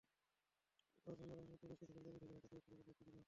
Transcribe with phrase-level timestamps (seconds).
[1.07, 3.19] ওড়ার জন্য রানওয়েতে বেশ কিছুক্ষণ দাঁড়িয়ে থেকে হঠাৎ দৌড় শুরু করল একটি বিমান।